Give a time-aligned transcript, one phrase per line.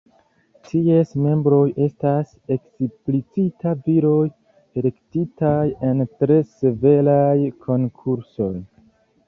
[0.67, 4.25] Ties membroj estas eksplicite viroj,
[4.83, 7.39] elektitaj en tre severaj
[7.71, 8.53] konkursoj.